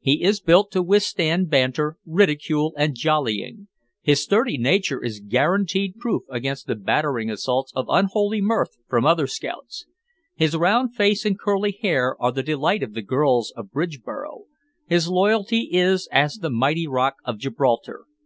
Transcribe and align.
He 0.00 0.22
is 0.24 0.40
built 0.40 0.70
to 0.70 0.82
withstand 0.82 1.50
banter, 1.50 1.98
ridicule 2.06 2.72
and 2.78 2.94
jollying; 2.96 3.68
his 4.00 4.22
sturdy 4.22 4.56
nature 4.56 5.04
is 5.04 5.20
guaranteed 5.20 5.98
proof 5.98 6.22
against 6.30 6.66
the 6.66 6.74
battering 6.74 7.30
assaults 7.30 7.70
of 7.76 7.84
unholy 7.90 8.40
mirth 8.40 8.78
from 8.88 9.04
other 9.04 9.26
scouts; 9.26 9.84
his 10.34 10.56
round 10.56 10.94
face 10.96 11.26
and 11.26 11.38
curly 11.38 11.78
hair 11.82 12.16
are 12.18 12.32
the 12.32 12.42
delight 12.42 12.82
of 12.82 12.94
the 12.94 13.02
girls 13.02 13.52
of 13.58 13.70
Bridgeboro; 13.70 14.46
his 14.86 15.06
loyalty 15.10 15.68
is 15.70 16.08
as 16.10 16.36
the 16.36 16.48
mighty 16.48 16.86
rock 16.86 17.16
of 17.26 17.36
Gibraltar. 17.36 18.06